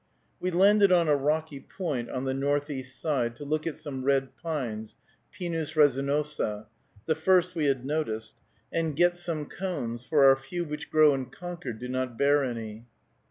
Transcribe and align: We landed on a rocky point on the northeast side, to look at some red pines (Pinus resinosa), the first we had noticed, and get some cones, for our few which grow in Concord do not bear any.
We 0.39 0.49
landed 0.49 0.91
on 0.91 1.07
a 1.07 1.15
rocky 1.15 1.59
point 1.59 2.09
on 2.09 2.23
the 2.23 2.33
northeast 2.33 2.99
side, 2.99 3.35
to 3.35 3.45
look 3.45 3.67
at 3.67 3.77
some 3.77 4.03
red 4.03 4.35
pines 4.35 4.95
(Pinus 5.31 5.75
resinosa), 5.75 6.65
the 7.05 7.13
first 7.13 7.53
we 7.53 7.67
had 7.67 7.85
noticed, 7.85 8.33
and 8.73 8.95
get 8.95 9.15
some 9.15 9.45
cones, 9.45 10.03
for 10.03 10.23
our 10.25 10.35
few 10.35 10.65
which 10.65 10.89
grow 10.89 11.13
in 11.13 11.27
Concord 11.27 11.77
do 11.77 11.87
not 11.87 12.17
bear 12.17 12.43
any. 12.43 12.87